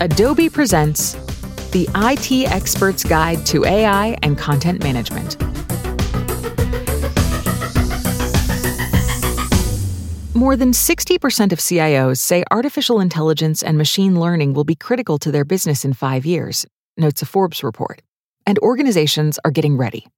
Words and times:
Adobe 0.00 0.48
presents 0.50 1.12
the 1.70 1.88
IT 1.94 2.50
Expert's 2.50 3.04
Guide 3.04 3.46
to 3.46 3.64
AI 3.64 4.18
and 4.22 4.36
Content 4.36 4.82
Management. 4.82 5.40
More 10.34 10.56
than 10.56 10.72
60% 10.72 11.52
of 11.52 11.60
CIOs 11.60 12.18
say 12.18 12.42
artificial 12.50 13.00
intelligence 13.00 13.62
and 13.62 13.78
machine 13.78 14.18
learning 14.18 14.52
will 14.52 14.64
be 14.64 14.74
critical 14.74 15.16
to 15.18 15.30
their 15.30 15.44
business 15.44 15.84
in 15.84 15.92
five 15.92 16.26
years, 16.26 16.66
notes 16.96 17.22
a 17.22 17.26
Forbes 17.26 17.62
report, 17.62 18.02
and 18.44 18.58
organizations 18.58 19.38
are 19.44 19.52
getting 19.52 19.76
ready. 19.76 20.08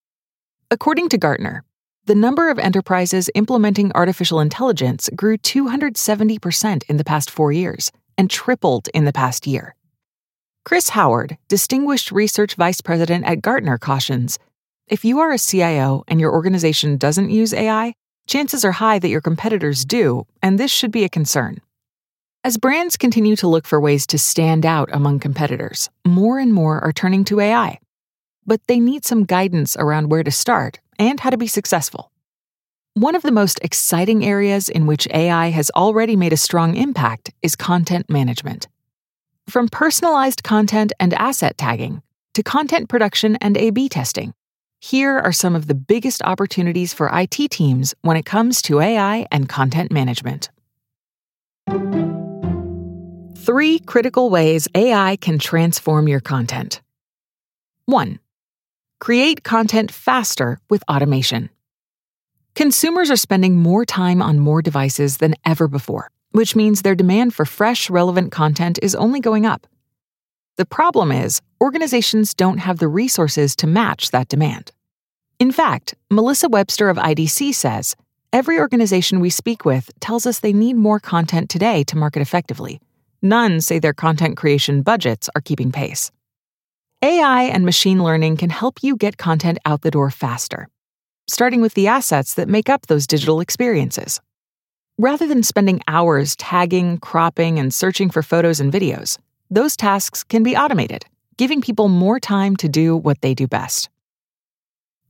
According 0.70 1.10
to 1.10 1.18
Gartner, 1.18 1.64
the 2.06 2.14
number 2.14 2.48
of 2.48 2.58
enterprises 2.58 3.28
implementing 3.34 3.92
artificial 3.94 4.40
intelligence 4.40 5.10
grew 5.14 5.36
270% 5.36 6.82
in 6.88 6.96
the 6.96 7.04
past 7.04 7.30
four 7.30 7.52
years 7.52 7.92
and 8.18 8.30
tripled 8.30 8.88
in 8.94 9.04
the 9.04 9.12
past 9.12 9.46
year. 9.46 9.74
Chris 10.64 10.90
Howard, 10.90 11.38
Distinguished 11.48 12.10
Research 12.10 12.54
Vice 12.54 12.80
President 12.80 13.24
at 13.24 13.42
Gartner, 13.42 13.78
cautions 13.78 14.38
if 14.88 15.04
you 15.04 15.18
are 15.18 15.32
a 15.32 15.38
CIO 15.38 16.04
and 16.06 16.20
your 16.20 16.32
organization 16.32 16.96
doesn't 16.96 17.30
use 17.30 17.52
AI, 17.52 17.94
chances 18.28 18.64
are 18.64 18.70
high 18.70 19.00
that 19.00 19.08
your 19.08 19.20
competitors 19.20 19.84
do, 19.84 20.28
and 20.40 20.60
this 20.60 20.70
should 20.70 20.92
be 20.92 21.02
a 21.02 21.08
concern. 21.08 21.60
As 22.44 22.56
brands 22.56 22.96
continue 22.96 23.34
to 23.34 23.48
look 23.48 23.66
for 23.66 23.80
ways 23.80 24.06
to 24.06 24.18
stand 24.18 24.64
out 24.64 24.88
among 24.92 25.18
competitors, 25.18 25.90
more 26.06 26.38
and 26.38 26.52
more 26.52 26.78
are 26.84 26.92
turning 26.92 27.24
to 27.24 27.40
AI. 27.40 27.80
But 28.46 28.60
they 28.68 28.78
need 28.78 29.04
some 29.04 29.24
guidance 29.24 29.76
around 29.76 30.08
where 30.08 30.22
to 30.22 30.30
start 30.30 30.78
and 31.00 31.18
how 31.18 31.30
to 31.30 31.36
be 31.36 31.48
successful. 31.48 32.12
One 32.96 33.14
of 33.14 33.20
the 33.20 33.30
most 33.30 33.60
exciting 33.62 34.24
areas 34.24 34.70
in 34.70 34.86
which 34.86 35.06
AI 35.12 35.48
has 35.50 35.70
already 35.76 36.16
made 36.16 36.32
a 36.32 36.38
strong 36.38 36.74
impact 36.76 37.30
is 37.42 37.54
content 37.54 38.08
management. 38.08 38.68
From 39.50 39.68
personalized 39.68 40.42
content 40.42 40.94
and 40.98 41.12
asset 41.12 41.58
tagging 41.58 42.00
to 42.32 42.42
content 42.42 42.88
production 42.88 43.36
and 43.42 43.58
A 43.58 43.68
B 43.68 43.90
testing, 43.90 44.32
here 44.80 45.18
are 45.18 45.30
some 45.30 45.54
of 45.54 45.66
the 45.66 45.74
biggest 45.74 46.22
opportunities 46.22 46.94
for 46.94 47.10
IT 47.12 47.50
teams 47.50 47.94
when 48.00 48.16
it 48.16 48.24
comes 48.24 48.62
to 48.62 48.80
AI 48.80 49.26
and 49.30 49.46
content 49.46 49.92
management. 49.92 50.48
Three 53.36 53.78
critical 53.80 54.30
ways 54.30 54.68
AI 54.74 55.18
can 55.20 55.38
transform 55.38 56.08
your 56.08 56.20
content. 56.20 56.80
1. 57.84 58.20
Create 59.00 59.44
content 59.44 59.92
faster 59.92 60.58
with 60.70 60.82
automation. 60.88 61.50
Consumers 62.56 63.10
are 63.10 63.16
spending 63.16 63.56
more 63.56 63.84
time 63.84 64.22
on 64.22 64.38
more 64.38 64.62
devices 64.62 65.18
than 65.18 65.34
ever 65.44 65.68
before, 65.68 66.10
which 66.30 66.56
means 66.56 66.80
their 66.80 66.94
demand 66.94 67.34
for 67.34 67.44
fresh, 67.44 67.90
relevant 67.90 68.32
content 68.32 68.78
is 68.80 68.94
only 68.94 69.20
going 69.20 69.44
up. 69.44 69.66
The 70.56 70.64
problem 70.64 71.12
is, 71.12 71.42
organizations 71.60 72.32
don't 72.32 72.56
have 72.56 72.78
the 72.78 72.88
resources 72.88 73.54
to 73.56 73.66
match 73.66 74.10
that 74.10 74.28
demand. 74.28 74.72
In 75.38 75.52
fact, 75.52 75.96
Melissa 76.10 76.48
Webster 76.48 76.88
of 76.88 76.96
IDC 76.96 77.54
says 77.54 77.94
every 78.32 78.58
organization 78.58 79.20
we 79.20 79.28
speak 79.28 79.66
with 79.66 79.90
tells 80.00 80.24
us 80.24 80.38
they 80.38 80.54
need 80.54 80.76
more 80.76 80.98
content 80.98 81.50
today 81.50 81.84
to 81.84 81.98
market 81.98 82.22
effectively. 82.22 82.80
None 83.20 83.60
say 83.60 83.78
their 83.78 83.92
content 83.92 84.38
creation 84.38 84.80
budgets 84.80 85.28
are 85.34 85.42
keeping 85.42 85.72
pace. 85.72 86.10
AI 87.02 87.42
and 87.42 87.66
machine 87.66 88.02
learning 88.02 88.38
can 88.38 88.48
help 88.48 88.82
you 88.82 88.96
get 88.96 89.18
content 89.18 89.58
out 89.66 89.82
the 89.82 89.90
door 89.90 90.10
faster 90.10 90.70
starting 91.26 91.60
with 91.60 91.74
the 91.74 91.88
assets 91.88 92.34
that 92.34 92.48
make 92.48 92.68
up 92.68 92.86
those 92.86 93.06
digital 93.06 93.40
experiences. 93.40 94.20
Rather 94.98 95.26
than 95.26 95.42
spending 95.42 95.80
hours 95.88 96.34
tagging, 96.36 96.98
cropping, 96.98 97.58
and 97.58 97.74
searching 97.74 98.10
for 98.10 98.22
photos 98.22 98.60
and 98.60 98.72
videos, 98.72 99.18
those 99.50 99.76
tasks 99.76 100.24
can 100.24 100.42
be 100.42 100.56
automated, 100.56 101.04
giving 101.36 101.60
people 101.60 101.88
more 101.88 102.18
time 102.18 102.56
to 102.56 102.68
do 102.68 102.96
what 102.96 103.20
they 103.20 103.34
do 103.34 103.46
best. 103.46 103.90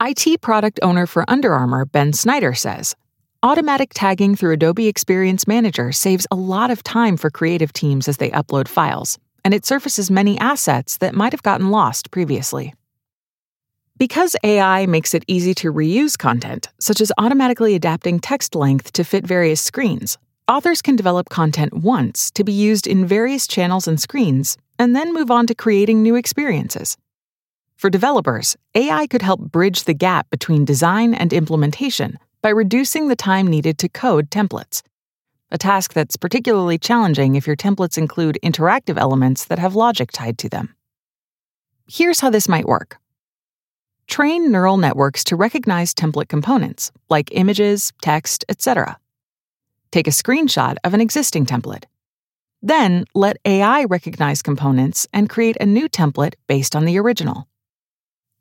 IT 0.00 0.41
product 0.42 0.79
owner 0.83 1.07
for 1.07 1.24
Under 1.29 1.55
Armour, 1.55 1.85
Ben 1.86 2.13
Snyder, 2.13 2.52
says 2.52 2.95
Automatic 3.42 3.92
tagging 3.95 4.35
through 4.35 4.52
Adobe 4.52 4.89
Experience 4.89 5.46
Manager 5.46 5.92
saves 5.92 6.27
a 6.30 6.36
lot 6.36 6.70
of 6.70 6.83
time 6.83 7.17
for 7.17 7.30
creative 7.30 7.73
teams 7.73 8.08
as 8.08 8.17
they 8.17 8.30
upload 8.30 8.67
files, 8.67 9.18
and 9.45 9.55
it 9.55 9.64
surfaces 9.64 10.11
many 10.11 10.39
assets 10.41 10.98
that 10.98 11.14
might 11.14 11.33
have 11.33 11.42
gotten 11.42 11.70
lost 11.70 12.11
previously. 12.11 12.74
Because 13.98 14.36
AI 14.45 14.84
makes 14.84 15.14
it 15.14 15.24
easy 15.27 15.55
to 15.55 15.73
reuse 15.73 16.18
content, 16.18 16.68
such 16.79 17.01
as 17.01 17.11
automatically 17.17 17.74
adapting 17.74 18.20
text 18.20 18.55
length 18.55 18.92
to 18.92 19.05
fit 19.05 19.27
various 19.27 19.62
screens, 19.62 20.18
authors 20.46 20.83
can 20.83 20.96
develop 20.96 21.30
content 21.30 21.73
once 21.73 22.30
to 22.33 22.45
be 22.45 22.52
used 22.52 22.86
in 22.86 23.06
various 23.06 23.46
channels 23.46 23.89
and 23.89 23.98
screens, 23.98 24.58
and 24.79 24.95
then 24.95 25.14
move 25.14 25.30
on 25.30 25.46
to 25.46 25.55
creating 25.55 26.02
new 26.02 26.14
experiences. 26.14 26.98
For 27.77 27.89
developers, 27.89 28.55
AI 28.74 29.06
could 29.06 29.23
help 29.23 29.40
bridge 29.40 29.85
the 29.85 29.95
gap 29.95 30.29
between 30.29 30.67
design 30.67 31.14
and 31.14 31.33
implementation 31.33 32.18
by 32.42 32.51
reducing 32.51 33.08
the 33.08 33.17
time 33.17 33.46
needed 33.46 33.79
to 33.79 33.89
code 33.89 34.30
templates. 34.30 34.83
A 35.51 35.56
task 35.56 35.95
that's 35.95 36.17
particularly 36.17 36.77
challenging 36.77 37.35
if 37.35 37.46
your 37.46 37.56
templates 37.56 37.96
include 37.96 38.39
interactive 38.42 38.98
elements 38.98 39.46
that 39.46 39.58
have 39.58 39.74
logic 39.74 40.12
tied 40.12 40.36
to 40.39 40.51
them. 40.51 40.74
Here's 41.89 42.20
how 42.20 42.29
this 42.29 42.46
might 42.46 42.67
work. 42.67 42.98
Train 44.08 44.52
neural 44.52 44.77
networks 44.77 45.24
to 45.24 45.36
recognize 45.36 45.92
template 45.92 46.28
components, 46.28 46.92
like 47.11 47.30
images, 47.33 47.92
text, 48.02 48.44
etc. 48.48 48.98
Take 49.90 50.06
a 50.06 50.11
screenshot 50.11 50.77
of 50.84 50.94
an 50.94 51.00
existing 51.00 51.46
template. 51.46 51.84
Then 52.62 53.05
let 53.14 53.39
AI 53.44 53.84
recognize 53.84 54.42
components 54.42 55.06
and 55.12 55.28
create 55.28 55.56
a 55.61 55.67
new 55.67 55.89
template 55.89 56.34
based 56.46 56.74
on 56.74 56.84
the 56.84 56.98
original. 56.98 57.48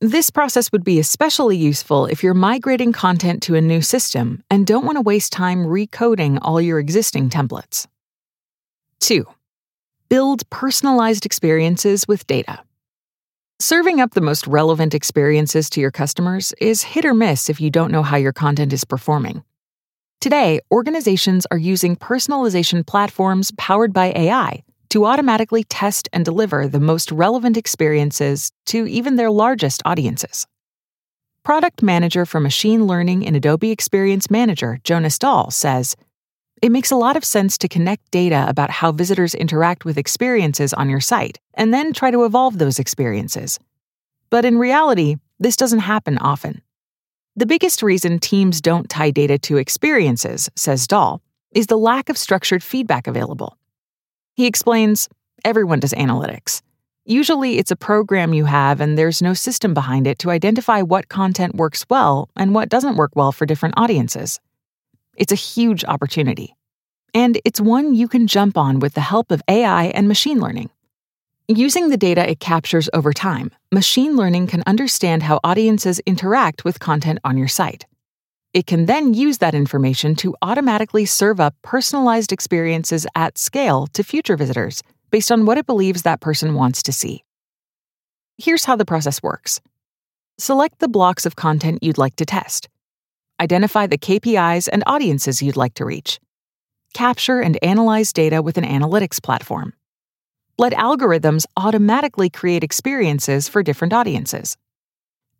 This 0.02 0.30
process 0.30 0.72
would 0.72 0.84
be 0.84 1.00
especially 1.00 1.58
useful 1.58 2.06
if 2.06 2.22
you're 2.22 2.34
migrating 2.34 2.92
content 2.92 3.42
to 3.44 3.56
a 3.56 3.62
new 3.62 3.82
system 3.82 4.44
and 4.52 4.68
don't 4.68 4.86
want 4.86 4.98
to 4.98 5.02
waste 5.02 5.32
time 5.32 5.66
recoding 5.66 6.38
all 6.42 6.60
your 6.60 6.80
existing 6.80 7.30
templates. 7.30 7.88
2. 9.00 9.26
Build 10.10 10.50
personalized 10.50 11.26
experiences 11.26 12.08
with 12.08 12.28
data. 12.28 12.60
Serving 13.60 14.02
up 14.02 14.14
the 14.14 14.20
most 14.20 14.48
relevant 14.48 14.94
experiences 14.94 15.70
to 15.70 15.80
your 15.80 15.90
customers 15.90 16.54
is 16.60 16.84
hit 16.84 17.06
or 17.06 17.14
miss 17.14 17.50
if 17.50 17.62
you 17.62 17.70
don't 17.70 17.90
know 17.90 18.04
how 18.04 18.18
your 18.18 18.34
content 18.34 18.74
is 18.74 18.84
performing. 18.84 19.46
Today, 20.20 20.60
organizations 20.72 21.48
are 21.52 21.58
using 21.58 21.96
personalization 21.96 22.86
platforms 22.86 23.54
powered 23.58 23.94
by 23.94 24.12
AI 24.14 24.62
to 24.90 25.06
automatically 25.06 25.64
test 25.64 26.10
and 26.12 26.26
deliver 26.26 26.68
the 26.68 26.82
most 26.82 27.14
relevant 27.14 27.56
experiences 27.56 28.52
to 28.66 28.88
even 28.88 29.16
their 29.16 29.32
largest 29.32 29.82
audiences. 29.86 30.46
Product 31.44 31.82
manager 31.82 32.26
for 32.26 32.42
machine 32.42 32.86
learning 32.86 33.24
in 33.24 33.36
Adobe 33.36 33.72
Experience 33.72 34.30
Manager, 34.30 34.80
Jonas 34.84 35.18
Dahl, 35.18 35.50
says 35.50 35.96
it 36.66 36.72
makes 36.72 36.90
a 36.90 36.96
lot 36.96 37.16
of 37.16 37.24
sense 37.24 37.60
to 37.60 37.68
connect 37.68 38.10
data 38.10 38.44
about 38.48 38.72
how 38.72 38.92
visitors 38.92 39.36
interact 39.36 39.86
with 39.86 40.00
experiences 40.00 40.74
on 40.74 40.90
your 40.90 41.00
site 41.00 41.40
and 41.54 41.72
then 41.72 41.94
try 41.94 42.10
to 42.10 42.26
evolve 42.26 42.58
those 42.58 42.80
experiences. 42.80 43.60
But 44.32 44.46
in 44.46 44.58
reality, 44.58 45.18
this 45.40 45.56
doesn't 45.56 45.82
happen 45.82 46.18
often. 46.18 46.64
The 47.36 47.46
biggest 47.46 47.84
reason 47.84 48.18
teams 48.18 48.62
don't 48.62 48.90
tie 48.90 49.12
data 49.12 49.38
to 49.38 49.58
experiences, 49.58 50.50
says 50.56 50.88
Dahl, 50.88 51.22
is 51.52 51.68
the 51.68 51.78
lack 51.78 52.10
of 52.10 52.18
structured 52.18 52.64
feedback 52.64 53.06
available. 53.06 53.60
He 54.34 54.48
explains 54.48 55.08
everyone 55.44 55.82
does 55.82 55.94
analytics. 55.94 56.64
Usually, 57.06 57.60
it's 57.60 57.70
a 57.70 57.76
program 57.76 58.34
you 58.34 58.46
have, 58.46 58.82
and 58.82 58.98
there's 58.98 59.22
no 59.22 59.36
system 59.36 59.76
behind 59.76 60.08
it 60.08 60.18
to 60.18 60.32
identify 60.32 60.82
what 60.82 61.10
content 61.10 61.54
works 61.54 61.86
well 61.92 62.28
and 62.36 62.56
what 62.56 62.70
doesn't 62.70 62.96
work 62.96 63.12
well 63.16 63.32
for 63.32 63.46
different 63.46 63.76
audiences. 63.78 64.40
It's 65.16 65.32
a 65.32 65.36
huge 65.36 65.84
opportunity. 65.86 66.56
And 67.14 67.40
it's 67.46 67.62
one 67.62 67.96
you 67.96 68.08
can 68.08 68.28
jump 68.28 68.58
on 68.58 68.80
with 68.80 68.94
the 68.94 69.02
help 69.02 69.32
of 69.32 69.42
AI 69.48 69.86
and 69.86 70.08
machine 70.08 70.40
learning. 70.40 70.70
Using 71.48 71.90
the 71.90 71.98
data 71.98 72.30
it 72.30 72.40
captures 72.40 72.90
over 72.94 73.14
time, 73.14 73.52
machine 73.72 74.16
learning 74.16 74.48
can 74.48 74.64
understand 74.66 75.24
how 75.24 75.40
audiences 75.44 76.00
interact 76.06 76.66
with 76.66 76.80
content 76.80 77.20
on 77.24 77.38
your 77.38 77.48
site. 77.48 77.86
It 78.54 78.66
can 78.66 78.86
then 78.86 79.14
use 79.14 79.38
that 79.40 79.54
information 79.54 80.16
to 80.16 80.36
automatically 80.42 81.06
serve 81.06 81.40
up 81.40 81.56
personalized 81.62 82.32
experiences 82.32 83.06
at 83.14 83.38
scale 83.38 83.88
to 83.88 84.04
future 84.04 84.38
visitors 84.38 84.82
based 85.12 85.32
on 85.32 85.46
what 85.46 85.58
it 85.58 85.66
believes 85.66 86.02
that 86.02 86.22
person 86.22 86.56
wants 86.56 86.82
to 86.84 86.92
see. 86.92 87.24
Here's 88.38 88.66
how 88.66 88.76
the 88.76 88.86
process 88.86 89.22
works 89.22 89.62
Select 90.38 90.80
the 90.80 90.90
blocks 90.90 91.26
of 91.26 91.36
content 91.36 91.82
you'd 91.82 91.98
like 91.98 92.16
to 92.18 92.26
test. 92.26 92.68
Identify 93.40 93.88
the 93.88 93.98
KPIs 93.98 94.70
and 94.72 94.84
audiences 94.88 95.42
you'd 95.42 95.58
like 95.58 95.74
to 95.76 95.86
reach. 95.86 96.20
Capture 96.94 97.42
and 97.42 97.62
analyze 97.62 98.14
data 98.14 98.42
with 98.42 98.58
an 98.58 98.64
analytics 98.64 99.22
platform. 99.22 99.74
Let 100.58 100.72
algorithms 100.74 101.46
automatically 101.58 102.30
create 102.30 102.64
experiences 102.64 103.50
for 103.50 103.62
different 103.62 103.94
audiences. 103.94 104.56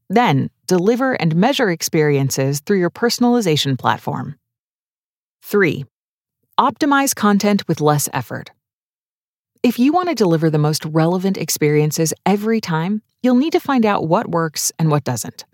Then, 0.10 0.50
deliver 0.68 1.14
and 1.14 1.36
measure 1.36 1.70
experiences 1.70 2.60
through 2.60 2.80
your 2.80 2.90
personalization 2.90 3.80
platform. 3.80 4.36
3. 5.44 5.86
Optimize 6.60 7.16
content 7.16 7.68
with 7.68 7.80
less 7.80 8.10
effort. 8.12 8.52
If 9.64 9.80
you 9.80 9.94
want 9.94 10.10
to 10.10 10.16
deliver 10.16 10.50
the 10.50 10.58
most 10.58 10.86
relevant 10.86 11.38
experiences 11.38 12.14
every 12.26 12.60
time, 12.60 13.02
you'll 13.24 13.36
need 13.36 13.54
to 13.54 13.60
find 13.60 13.86
out 13.86 14.08
what 14.08 14.30
works 14.30 14.72
and 14.78 14.92
what 14.92 15.04
doesn't. 15.04 15.46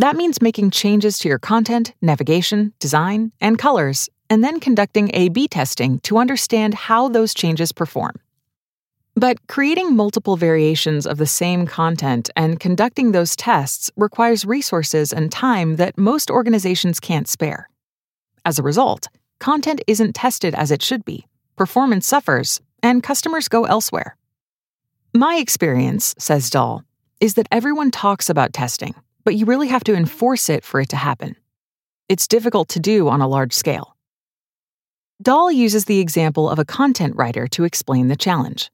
That 0.00 0.16
means 0.16 0.40
making 0.40 0.70
changes 0.70 1.18
to 1.18 1.28
your 1.28 1.38
content, 1.38 1.92
navigation, 2.00 2.72
design, 2.78 3.32
and 3.38 3.58
colors, 3.58 4.08
and 4.30 4.42
then 4.42 4.58
conducting 4.58 5.10
A 5.12 5.28
B 5.28 5.46
testing 5.46 6.00
to 6.00 6.16
understand 6.16 6.72
how 6.72 7.10
those 7.10 7.34
changes 7.34 7.70
perform. 7.70 8.14
But 9.14 9.46
creating 9.46 9.94
multiple 9.94 10.38
variations 10.38 11.06
of 11.06 11.18
the 11.18 11.26
same 11.26 11.66
content 11.66 12.30
and 12.34 12.58
conducting 12.58 13.12
those 13.12 13.36
tests 13.36 13.90
requires 13.94 14.46
resources 14.46 15.12
and 15.12 15.30
time 15.30 15.76
that 15.76 15.98
most 15.98 16.30
organizations 16.30 16.98
can't 16.98 17.28
spare. 17.28 17.68
As 18.46 18.58
a 18.58 18.62
result, 18.62 19.08
content 19.38 19.82
isn't 19.86 20.14
tested 20.14 20.54
as 20.54 20.70
it 20.70 20.80
should 20.80 21.04
be, 21.04 21.26
performance 21.56 22.06
suffers, 22.06 22.58
and 22.82 23.02
customers 23.02 23.48
go 23.48 23.66
elsewhere. 23.66 24.16
My 25.12 25.36
experience, 25.36 26.14
says 26.16 26.48
Dahl, 26.48 26.84
is 27.20 27.34
that 27.34 27.48
everyone 27.52 27.90
talks 27.90 28.30
about 28.30 28.54
testing, 28.54 28.94
but 29.24 29.34
you 29.34 29.46
really 29.46 29.68
have 29.68 29.84
to 29.84 29.94
enforce 29.94 30.48
it 30.48 30.64
for 30.64 30.80
it 30.80 30.88
to 30.90 30.96
happen. 30.96 31.36
It's 32.08 32.28
difficult 32.28 32.68
to 32.70 32.80
do 32.80 33.08
on 33.08 33.20
a 33.20 33.28
large 33.28 33.52
scale. 33.52 33.96
Dahl 35.22 35.52
uses 35.52 35.84
the 35.84 36.00
example 36.00 36.48
of 36.48 36.58
a 36.58 36.64
content 36.64 37.14
writer 37.16 37.46
to 37.48 37.64
explain 37.64 38.08
the 38.08 38.16
challenge. 38.16 38.70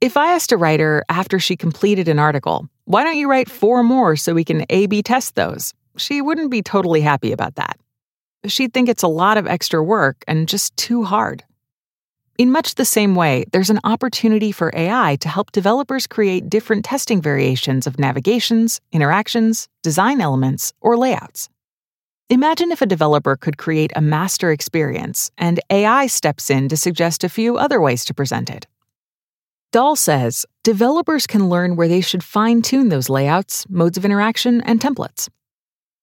If 0.00 0.16
I 0.16 0.32
asked 0.32 0.52
a 0.52 0.56
writer 0.56 1.04
after 1.08 1.38
she 1.38 1.56
completed 1.56 2.08
an 2.08 2.18
article, 2.18 2.68
why 2.84 3.04
don't 3.04 3.16
you 3.16 3.30
write 3.30 3.50
four 3.50 3.82
more 3.82 4.16
so 4.16 4.34
we 4.34 4.44
can 4.44 4.66
A 4.68 4.86
B 4.86 5.02
test 5.02 5.34
those? 5.34 5.72
She 5.96 6.20
wouldn't 6.20 6.50
be 6.50 6.62
totally 6.62 7.00
happy 7.00 7.32
about 7.32 7.54
that. 7.54 7.78
She'd 8.46 8.74
think 8.74 8.88
it's 8.88 9.02
a 9.02 9.08
lot 9.08 9.38
of 9.38 9.46
extra 9.46 9.82
work 9.82 10.22
and 10.28 10.46
just 10.48 10.76
too 10.76 11.04
hard. 11.04 11.42
In 12.38 12.52
much 12.52 12.74
the 12.74 12.84
same 12.84 13.14
way, 13.14 13.46
there's 13.52 13.70
an 13.70 13.80
opportunity 13.82 14.52
for 14.52 14.70
AI 14.74 15.16
to 15.20 15.28
help 15.28 15.52
developers 15.52 16.06
create 16.06 16.50
different 16.50 16.84
testing 16.84 17.22
variations 17.22 17.86
of 17.86 17.98
navigations, 17.98 18.78
interactions, 18.92 19.68
design 19.82 20.20
elements, 20.20 20.74
or 20.82 20.98
layouts. 20.98 21.48
Imagine 22.28 22.72
if 22.72 22.82
a 22.82 22.86
developer 22.86 23.36
could 23.36 23.56
create 23.56 23.90
a 23.96 24.02
master 24.02 24.52
experience 24.52 25.30
and 25.38 25.60
AI 25.70 26.08
steps 26.08 26.50
in 26.50 26.68
to 26.68 26.76
suggest 26.76 27.24
a 27.24 27.30
few 27.30 27.56
other 27.56 27.80
ways 27.80 28.04
to 28.04 28.12
present 28.12 28.50
it. 28.50 28.66
Dahl 29.72 29.96
says 29.96 30.44
developers 30.62 31.26
can 31.26 31.48
learn 31.48 31.74
where 31.74 31.88
they 31.88 32.02
should 32.02 32.22
fine 32.22 32.60
tune 32.60 32.90
those 32.90 33.08
layouts, 33.08 33.66
modes 33.70 33.96
of 33.96 34.04
interaction, 34.04 34.60
and 34.62 34.78
templates. 34.78 35.30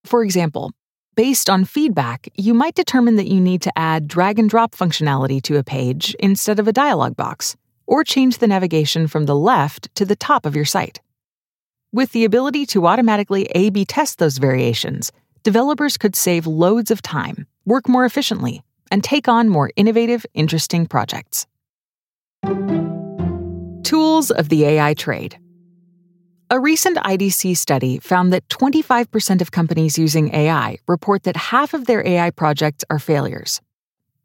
For 0.03 0.23
example, 0.23 0.71
Based 1.15 1.47
on 1.47 1.63
feedback, 1.63 2.27
you 2.33 2.55
might 2.55 2.73
determine 2.73 3.17
that 3.17 3.27
you 3.27 3.39
need 3.39 3.61
to 3.61 3.77
add 3.77 4.07
drag 4.07 4.39
and 4.39 4.49
drop 4.49 4.71
functionality 4.71 5.39
to 5.43 5.57
a 5.57 5.63
page 5.63 6.15
instead 6.17 6.57
of 6.57 6.67
a 6.67 6.73
dialog 6.73 7.15
box, 7.15 7.55
or 7.85 8.03
change 8.03 8.39
the 8.39 8.47
navigation 8.47 9.05
from 9.07 9.27
the 9.27 9.35
left 9.35 9.93
to 9.93 10.05
the 10.05 10.15
top 10.15 10.43
of 10.43 10.55
your 10.55 10.65
site. 10.65 11.01
With 11.91 12.13
the 12.13 12.25
ability 12.25 12.65
to 12.67 12.87
automatically 12.87 13.45
A 13.51 13.69
B 13.69 13.85
test 13.85 14.17
those 14.17 14.39
variations, 14.39 15.11
developers 15.43 15.97
could 15.97 16.15
save 16.15 16.47
loads 16.47 16.89
of 16.89 17.03
time, 17.03 17.45
work 17.63 17.87
more 17.87 18.05
efficiently, 18.05 18.63
and 18.89 19.03
take 19.03 19.27
on 19.27 19.49
more 19.49 19.69
innovative, 19.75 20.25
interesting 20.33 20.87
projects. 20.87 21.45
Tools 23.83 24.31
of 24.31 24.49
the 24.49 24.65
AI 24.65 24.95
Trade 24.95 25.37
a 26.53 26.59
recent 26.59 26.97
IDC 26.97 27.57
study 27.57 27.97
found 27.97 28.31
that 28.31 28.47
25% 28.49 29.41
of 29.41 29.49
companies 29.49 29.97
using 29.97 30.31
AI 30.35 30.77
report 30.87 31.23
that 31.23 31.35
half 31.35 31.73
of 31.73 31.87
their 31.87 32.05
AI 32.05 32.29
projects 32.29 32.85
are 32.91 32.99
failures. 32.99 33.59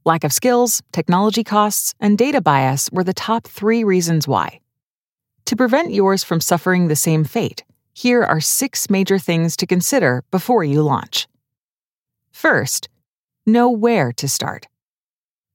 Lack 0.04 0.24
of 0.24 0.32
skills, 0.34 0.82
technology 0.92 1.42
costs, 1.42 1.94
and 2.00 2.18
data 2.18 2.42
bias 2.42 2.90
were 2.92 3.02
the 3.02 3.14
top 3.14 3.46
three 3.46 3.82
reasons 3.82 4.28
why. 4.28 4.60
To 5.46 5.56
prevent 5.56 5.94
yours 5.94 6.22
from 6.22 6.42
suffering 6.42 6.88
the 6.88 6.96
same 6.96 7.24
fate, 7.24 7.64
here 7.94 8.22
are 8.22 8.42
six 8.42 8.90
major 8.90 9.18
things 9.18 9.56
to 9.56 9.66
consider 9.66 10.22
before 10.30 10.64
you 10.64 10.82
launch. 10.82 11.26
First, 12.30 12.90
know 13.46 13.70
where 13.70 14.12
to 14.12 14.28
start. 14.28 14.68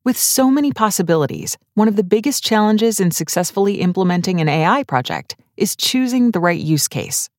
With 0.04 0.18
so 0.18 0.50
many 0.50 0.72
possibilities, 0.72 1.56
one 1.76 1.88
of 1.88 1.98
the 1.98 2.04
biggest 2.04 2.44
challenges 2.44 3.00
in 3.00 3.12
successfully 3.12 3.76
implementing 3.76 4.42
an 4.42 4.50
AI 4.50 4.82
project 4.82 5.36
is 5.58 5.76
choosing 5.76 6.32
the 6.32 6.40
right 6.40 6.60
use 6.60 6.88
case. 6.88 7.30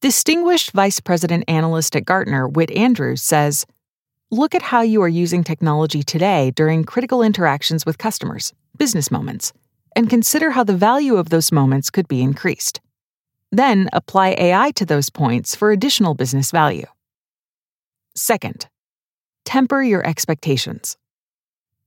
Distinguished 0.00 0.70
Vice 0.72 1.00
President 1.00 1.44
Analyst 1.48 1.96
at 1.96 2.04
Gartner, 2.04 2.46
Whit 2.46 2.70
Andrews, 2.70 3.22
says 3.22 3.66
Look 4.30 4.54
at 4.54 4.62
how 4.62 4.82
you 4.82 5.02
are 5.02 5.08
using 5.08 5.42
technology 5.42 6.02
today 6.02 6.50
during 6.50 6.84
critical 6.84 7.22
interactions 7.22 7.86
with 7.86 7.96
customers, 7.96 8.52
business 8.76 9.10
moments, 9.10 9.52
and 9.96 10.10
consider 10.10 10.50
how 10.50 10.64
the 10.64 10.76
value 10.76 11.16
of 11.16 11.30
those 11.30 11.50
moments 11.50 11.90
could 11.90 12.06
be 12.06 12.22
increased. 12.22 12.80
Then 13.50 13.88
apply 13.92 14.36
AI 14.38 14.70
to 14.72 14.84
those 14.84 15.08
points 15.08 15.54
for 15.54 15.72
additional 15.72 16.14
business 16.14 16.50
value. 16.50 16.86
Second, 18.14 18.68
temper 19.44 19.82
your 19.82 20.06
expectations. 20.06 20.98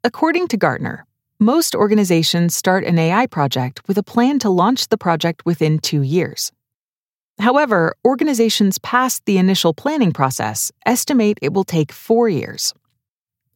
According 0.03 0.47
to 0.47 0.57
Gartner, 0.57 1.05
most 1.41 1.73
organizations 1.73 2.53
start 2.55 2.83
an 2.83 2.99
AI 2.99 3.25
project 3.25 3.81
with 3.87 3.97
a 3.97 4.03
plan 4.03 4.37
to 4.37 4.49
launch 4.49 4.89
the 4.89 4.97
project 4.97 5.43
within 5.43 5.79
two 5.79 6.03
years. 6.03 6.51
However, 7.39 7.95
organizations 8.05 8.77
past 8.77 9.25
the 9.25 9.39
initial 9.39 9.73
planning 9.73 10.11
process 10.11 10.71
estimate 10.85 11.39
it 11.41 11.51
will 11.51 11.63
take 11.63 11.91
four 11.91 12.29
years. 12.29 12.75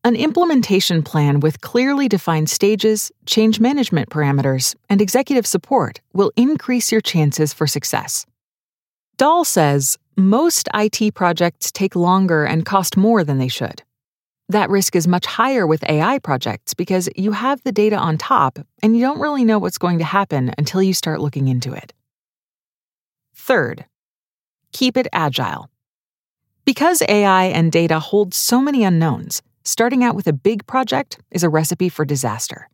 An 0.03 0.15
implementation 0.15 1.03
plan 1.03 1.39
with 1.39 1.61
clearly 1.61 2.07
defined 2.07 2.49
stages, 2.49 3.11
change 3.27 3.59
management 3.59 4.09
parameters, 4.09 4.75
and 4.89 4.99
executive 4.99 5.45
support 5.45 6.01
will 6.11 6.31
increase 6.35 6.91
your 6.91 7.01
chances 7.01 7.53
for 7.53 7.67
success. 7.67 8.25
Dahl 9.17 9.45
says 9.45 9.99
most 10.17 10.67
IT 10.73 11.13
projects 11.13 11.71
take 11.71 11.95
longer 11.95 12.45
and 12.45 12.65
cost 12.65 12.97
more 12.97 13.23
than 13.23 13.37
they 13.37 13.47
should. 13.47 13.83
That 14.49 14.69
risk 14.69 14.95
is 14.95 15.07
much 15.07 15.25
higher 15.25 15.65
with 15.65 15.83
AI 15.89 16.19
projects 16.19 16.73
because 16.73 17.09
you 17.15 17.31
have 17.31 17.63
the 17.63 17.71
data 17.71 17.97
on 17.97 18.17
top 18.17 18.59
and 18.83 18.95
you 18.95 19.01
don't 19.01 19.19
really 19.19 19.43
know 19.43 19.57
what's 19.57 19.79
going 19.79 19.97
to 19.99 20.03
happen 20.05 20.53
until 20.57 20.83
you 20.83 20.93
start 20.93 21.19
looking 21.19 21.47
into 21.47 21.73
it. 21.73 21.93
Third, 23.33 23.85
keep 24.71 24.97
it 24.97 25.07
agile. 25.11 25.69
Because 26.63 27.01
AI 27.07 27.45
and 27.45 27.71
data 27.71 27.99
hold 27.99 28.33
so 28.33 28.61
many 28.61 28.83
unknowns, 28.83 29.41
starting 29.63 30.03
out 30.03 30.15
with 30.15 30.27
a 30.27 30.33
big 30.33 30.65
project 30.67 31.19
is 31.31 31.43
a 31.43 31.49
recipe 31.49 31.89
for 31.89 32.05
disaster. 32.05 32.69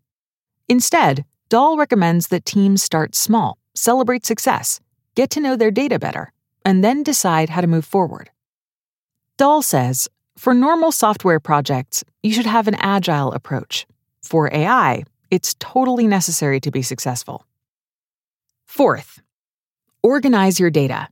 Instead, 0.68 1.26
Dahl 1.50 1.78
recommends 1.78 2.28
that 2.28 2.46
teams 2.46 2.84
start 2.84 3.16
small, 3.16 3.58
celebrate 3.76 4.26
success, 4.26 4.80
get 5.16 5.30
to 5.32 5.42
know 5.42 5.56
their 5.56 5.72
data 5.72 6.00
better, 6.00 6.32
and 6.66 6.84
then 6.84 7.04
decide 7.04 7.50
how 7.50 7.62
to 7.62 7.68
move 7.68 7.86
forward. 7.86 8.30
Dahl 9.38 9.62
says 9.62 10.10
for 10.38 10.54
normal 10.54 10.92
software 10.92 11.40
projects, 11.40 12.04
you 12.24 12.34
should 12.34 12.46
have 12.46 12.68
an 12.68 12.76
agile 12.76 13.32
approach. 13.32 13.86
For 14.24 14.54
AI, 14.54 15.04
it's 15.30 15.56
totally 15.60 16.08
necessary 16.08 16.60
to 16.62 16.72
be 16.72 16.82
successful. 16.82 17.46
Fourth, 18.66 19.22
organize 20.04 20.60
your 20.60 20.70
data. 20.70 21.10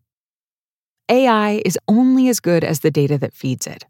AI 1.10 1.62
is 1.66 1.78
only 1.88 2.30
as 2.30 2.40
good 2.40 2.64
as 2.64 2.80
the 2.80 2.92
data 2.92 3.18
that 3.18 3.34
feeds 3.34 3.68
it. 3.68 3.86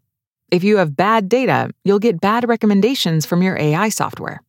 If 0.50 0.64
you 0.64 0.78
have 0.78 0.96
bad 0.96 1.28
data, 1.28 1.70
you'll 1.84 1.98
get 1.98 2.20
bad 2.20 2.48
recommendations 2.48 3.26
from 3.26 3.42
your 3.42 3.56
AI 3.58 3.88
software. 3.88 4.42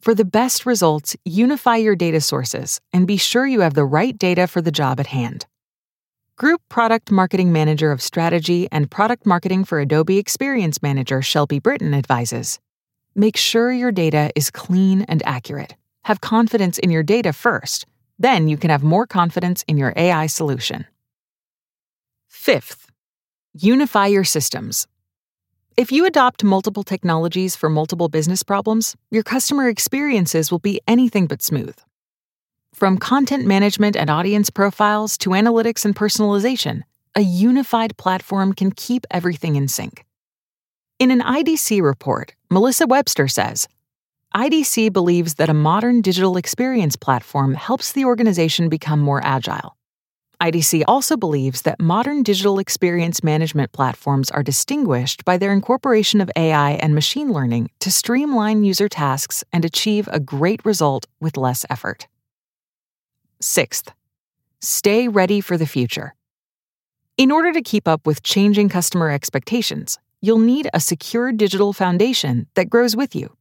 For 0.00 0.14
the 0.14 0.24
best 0.24 0.64
results, 0.64 1.16
unify 1.24 1.76
your 1.76 1.96
data 1.96 2.20
sources 2.20 2.80
and 2.92 3.06
be 3.06 3.16
sure 3.16 3.46
you 3.46 3.60
have 3.60 3.74
the 3.74 3.84
right 3.84 4.16
data 4.16 4.46
for 4.46 4.62
the 4.62 4.70
job 4.70 5.00
at 5.00 5.08
hand. 5.08 5.46
Group 6.38 6.60
Product 6.68 7.10
Marketing 7.10 7.50
Manager 7.50 7.90
of 7.90 8.02
Strategy 8.02 8.68
and 8.70 8.90
Product 8.90 9.24
Marketing 9.24 9.64
for 9.64 9.80
Adobe 9.80 10.18
Experience 10.18 10.82
Manager 10.82 11.22
Shelby 11.22 11.60
Britton 11.60 11.94
advises 11.94 12.60
Make 13.14 13.38
sure 13.38 13.72
your 13.72 13.90
data 13.90 14.30
is 14.36 14.50
clean 14.50 15.00
and 15.08 15.22
accurate. 15.24 15.76
Have 16.04 16.20
confidence 16.20 16.78
in 16.78 16.90
your 16.90 17.02
data 17.02 17.32
first, 17.32 17.86
then 18.18 18.48
you 18.48 18.58
can 18.58 18.68
have 18.68 18.82
more 18.82 19.06
confidence 19.06 19.64
in 19.66 19.78
your 19.78 19.94
AI 19.96 20.26
solution. 20.26 20.84
Fifth, 22.28 22.90
unify 23.54 24.04
your 24.04 24.24
systems. 24.24 24.86
If 25.78 25.90
you 25.90 26.04
adopt 26.04 26.44
multiple 26.44 26.82
technologies 26.82 27.56
for 27.56 27.70
multiple 27.70 28.10
business 28.10 28.42
problems, 28.42 28.94
your 29.10 29.22
customer 29.22 29.70
experiences 29.70 30.50
will 30.50 30.58
be 30.58 30.82
anything 30.86 31.28
but 31.28 31.40
smooth. 31.40 31.78
From 32.76 32.98
content 32.98 33.46
management 33.46 33.96
and 33.96 34.10
audience 34.10 34.50
profiles 34.50 35.16
to 35.18 35.30
analytics 35.30 35.86
and 35.86 35.96
personalization, 35.96 36.82
a 37.14 37.22
unified 37.22 37.96
platform 37.96 38.52
can 38.52 38.70
keep 38.70 39.06
everything 39.10 39.56
in 39.56 39.66
sync. 39.66 40.04
In 40.98 41.10
an 41.10 41.22
IDC 41.22 41.80
report, 41.80 42.34
Melissa 42.50 42.86
Webster 42.86 43.28
says 43.28 43.66
IDC 44.34 44.92
believes 44.92 45.36
that 45.36 45.48
a 45.48 45.54
modern 45.54 46.02
digital 46.02 46.36
experience 46.36 46.96
platform 46.96 47.54
helps 47.54 47.92
the 47.92 48.04
organization 48.04 48.68
become 48.68 49.00
more 49.00 49.24
agile. 49.24 49.78
IDC 50.42 50.82
also 50.86 51.16
believes 51.16 51.62
that 51.62 51.80
modern 51.80 52.22
digital 52.22 52.58
experience 52.58 53.24
management 53.24 53.72
platforms 53.72 54.30
are 54.30 54.42
distinguished 54.42 55.24
by 55.24 55.38
their 55.38 55.54
incorporation 55.54 56.20
of 56.20 56.30
AI 56.36 56.72
and 56.72 56.94
machine 56.94 57.32
learning 57.32 57.70
to 57.80 57.90
streamline 57.90 58.64
user 58.64 58.86
tasks 58.86 59.42
and 59.50 59.64
achieve 59.64 60.10
a 60.12 60.20
great 60.20 60.62
result 60.66 61.06
with 61.20 61.38
less 61.38 61.64
effort. 61.70 62.06
Sixth, 63.40 63.92
stay 64.60 65.08
ready 65.08 65.42
for 65.42 65.58
the 65.58 65.66
future. 65.66 66.14
In 67.18 67.30
order 67.30 67.52
to 67.52 67.60
keep 67.60 67.86
up 67.86 68.06
with 68.06 68.22
changing 68.22 68.70
customer 68.70 69.10
expectations, 69.10 69.98
you'll 70.22 70.38
need 70.38 70.70
a 70.72 70.80
secure 70.80 71.32
digital 71.32 71.74
foundation 71.74 72.46
that 72.54 72.70
grows 72.70 72.96
with 72.96 73.14
you. 73.14 73.36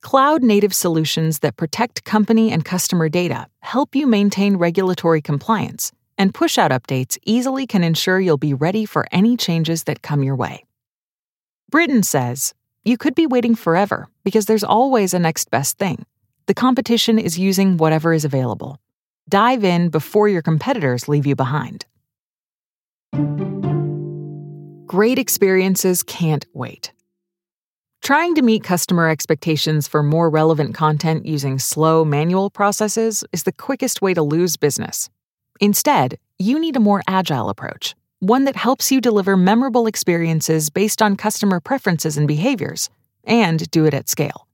Cloud 0.00 0.44
native 0.44 0.72
solutions 0.72 1.40
that 1.40 1.56
protect 1.56 2.04
company 2.04 2.52
and 2.52 2.64
customer 2.64 3.08
data 3.08 3.48
help 3.58 3.96
you 3.96 4.06
maintain 4.06 4.56
regulatory 4.58 5.20
compliance 5.20 5.90
and 6.16 6.32
push 6.32 6.56
out 6.56 6.70
updates 6.70 7.18
easily 7.26 7.66
can 7.66 7.82
ensure 7.82 8.20
you'll 8.20 8.36
be 8.36 8.54
ready 8.54 8.86
for 8.86 9.08
any 9.10 9.36
changes 9.36 9.84
that 9.84 10.02
come 10.02 10.22
your 10.22 10.36
way. 10.36 10.64
Britton 11.68 12.04
says, 12.04 12.54
You 12.84 12.96
could 12.96 13.16
be 13.16 13.26
waiting 13.26 13.56
forever 13.56 14.08
because 14.22 14.46
there's 14.46 14.62
always 14.62 15.12
a 15.12 15.18
next 15.18 15.50
best 15.50 15.78
thing. 15.78 16.06
The 16.46 16.54
competition 16.54 17.18
is 17.18 17.40
using 17.40 17.76
whatever 17.76 18.12
is 18.12 18.24
available. 18.24 18.78
Dive 19.28 19.64
in 19.64 19.88
before 19.88 20.28
your 20.28 20.42
competitors 20.42 21.08
leave 21.08 21.26
you 21.26 21.34
behind. 21.34 21.84
Great 24.86 25.18
experiences 25.18 26.04
can't 26.04 26.46
wait. 26.52 26.92
Trying 28.04 28.36
to 28.36 28.42
meet 28.42 28.62
customer 28.62 29.08
expectations 29.08 29.88
for 29.88 30.04
more 30.04 30.30
relevant 30.30 30.76
content 30.76 31.26
using 31.26 31.58
slow 31.58 32.04
manual 32.04 32.50
processes 32.50 33.24
is 33.32 33.42
the 33.42 33.50
quickest 33.50 34.00
way 34.00 34.14
to 34.14 34.22
lose 34.22 34.56
business. 34.56 35.10
Instead, 35.60 36.18
you 36.38 36.60
need 36.60 36.76
a 36.76 36.80
more 36.80 37.02
agile 37.08 37.48
approach, 37.48 37.96
one 38.20 38.44
that 38.44 38.54
helps 38.54 38.92
you 38.92 39.00
deliver 39.00 39.36
memorable 39.36 39.88
experiences 39.88 40.70
based 40.70 41.02
on 41.02 41.16
customer 41.16 41.58
preferences 41.58 42.16
and 42.16 42.28
behaviors, 42.28 42.90
and 43.24 43.68
do 43.72 43.86
it 43.86 43.94
at 43.94 44.08
scale. 44.08 44.46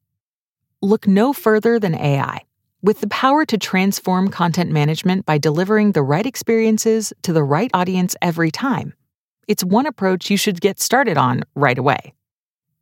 Look 0.81 1.07
no 1.07 1.35
further 1.35 1.79
than 1.79 1.95
AI. 1.95 2.41
With 2.85 3.01
the 3.01 3.07
power 3.07 3.45
to 3.45 3.59
transform 3.59 4.29
content 4.29 4.73
management 4.73 5.25
by 5.25 5.39
delivering 5.39 5.93
the 5.93 6.03
right 6.03 6.27
experiences 6.27 7.13
to 7.23 7.33
the 7.33 7.45
right 7.45 7.71
audience 7.73 8.17
every 8.21 8.51
time, 8.51 8.95
it's 9.47 9.63
one 9.63 9.87
approach 9.87 10.31
you 10.31 10.37
should 10.37 10.61
get 10.61 10.81
started 10.81 11.17
on 11.17 11.45
right 11.55 11.79
away. 11.79 12.13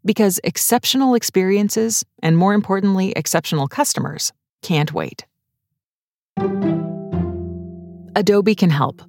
Because 0.02 0.40
exceptional 0.42 1.14
experiences, 1.14 2.02
and 2.22 2.38
more 2.38 2.54
importantly, 2.54 3.12
exceptional 3.12 3.68
customers, 3.68 4.32
can't 4.62 4.94
wait. 4.94 5.26
Adobe 8.16 8.54
can 8.54 8.70
help. 8.70 9.02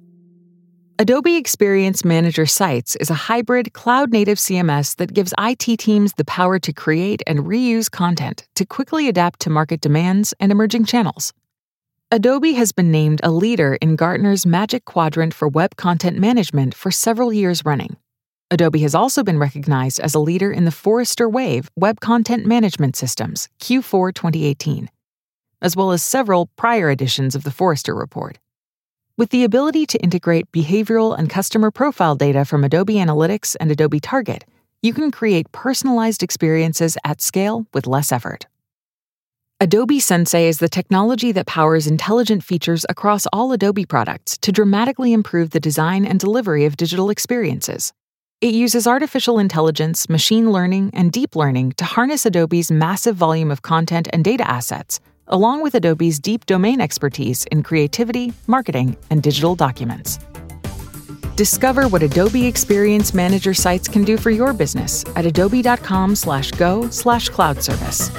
Adobe 1.02 1.34
Experience 1.34 2.04
Manager 2.04 2.46
Sites 2.46 2.94
is 2.94 3.10
a 3.10 3.26
hybrid 3.26 3.72
cloud 3.72 4.12
native 4.12 4.38
CMS 4.38 4.94
that 4.98 5.12
gives 5.12 5.34
IT 5.36 5.80
teams 5.80 6.12
the 6.12 6.24
power 6.24 6.60
to 6.60 6.72
create 6.72 7.24
and 7.26 7.40
reuse 7.40 7.90
content 7.90 8.46
to 8.54 8.64
quickly 8.64 9.08
adapt 9.08 9.40
to 9.40 9.50
market 9.50 9.80
demands 9.80 10.32
and 10.38 10.52
emerging 10.52 10.84
channels. 10.84 11.32
Adobe 12.12 12.52
has 12.52 12.70
been 12.70 12.92
named 12.92 13.20
a 13.24 13.32
leader 13.32 13.76
in 13.80 13.96
Gartner's 13.96 14.46
Magic 14.46 14.84
Quadrant 14.84 15.34
for 15.34 15.48
Web 15.48 15.74
Content 15.74 16.18
Management 16.18 16.72
for 16.72 16.92
several 16.92 17.32
years 17.32 17.64
running. 17.64 17.96
Adobe 18.52 18.82
has 18.82 18.94
also 18.94 19.24
been 19.24 19.40
recognized 19.40 19.98
as 19.98 20.14
a 20.14 20.20
leader 20.20 20.52
in 20.52 20.66
the 20.66 20.70
Forrester 20.70 21.28
Wave 21.28 21.68
Web 21.74 21.98
Content 21.98 22.46
Management 22.46 22.94
Systems 22.94 23.48
Q4 23.58 24.14
2018, 24.14 24.88
as 25.62 25.74
well 25.74 25.90
as 25.90 26.00
several 26.00 26.46
prior 26.54 26.90
editions 26.90 27.34
of 27.34 27.42
the 27.42 27.50
Forrester 27.50 27.92
Report. 27.92 28.38
With 29.18 29.28
the 29.28 29.44
ability 29.44 29.84
to 29.86 29.98
integrate 29.98 30.50
behavioral 30.52 31.18
and 31.18 31.28
customer 31.28 31.70
profile 31.70 32.16
data 32.16 32.46
from 32.46 32.64
Adobe 32.64 32.94
Analytics 32.94 33.54
and 33.60 33.70
Adobe 33.70 34.00
Target, 34.00 34.46
you 34.80 34.94
can 34.94 35.10
create 35.10 35.52
personalized 35.52 36.22
experiences 36.22 36.96
at 37.04 37.20
scale 37.20 37.66
with 37.74 37.86
less 37.86 38.10
effort. 38.10 38.46
Adobe 39.60 40.00
Sensei 40.00 40.48
is 40.48 40.60
the 40.60 40.68
technology 40.68 41.30
that 41.30 41.46
powers 41.46 41.86
intelligent 41.86 42.42
features 42.42 42.86
across 42.88 43.26
all 43.34 43.52
Adobe 43.52 43.84
products 43.84 44.38
to 44.38 44.50
dramatically 44.50 45.12
improve 45.12 45.50
the 45.50 45.60
design 45.60 46.06
and 46.06 46.18
delivery 46.18 46.64
of 46.64 46.78
digital 46.78 47.10
experiences. 47.10 47.92
It 48.40 48.54
uses 48.54 48.86
artificial 48.86 49.38
intelligence, 49.38 50.08
machine 50.08 50.50
learning, 50.50 50.90
and 50.94 51.12
deep 51.12 51.36
learning 51.36 51.72
to 51.72 51.84
harness 51.84 52.24
Adobe's 52.24 52.72
massive 52.72 53.14
volume 53.14 53.50
of 53.50 53.60
content 53.60 54.08
and 54.10 54.24
data 54.24 54.50
assets 54.50 55.00
along 55.32 55.62
with 55.62 55.74
Adobe's 55.74 56.20
deep 56.20 56.46
domain 56.46 56.80
expertise 56.80 57.44
in 57.46 57.64
creativity, 57.64 58.32
marketing, 58.46 58.96
and 59.10 59.20
digital 59.20 59.56
documents. 59.56 60.20
Discover 61.34 61.88
what 61.88 62.04
Adobe 62.04 62.46
Experience 62.46 63.12
Manager 63.12 63.54
sites 63.54 63.88
can 63.88 64.04
do 64.04 64.16
for 64.16 64.30
your 64.30 64.52
business 64.52 65.04
at 65.16 65.26
adobe.com/go/cloud 65.26 67.62
service. 67.62 68.10